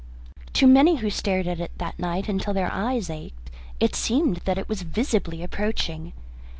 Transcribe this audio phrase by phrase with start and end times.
[0.53, 4.57] To many who stared at it that night until their eyes ached it seemed that
[4.57, 6.13] it was visibly approaching.